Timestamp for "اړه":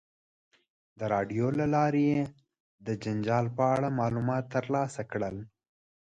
3.75-3.87